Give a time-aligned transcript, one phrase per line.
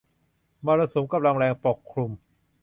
[0.65, 2.11] มรสุมกำลังแรงปกคลุม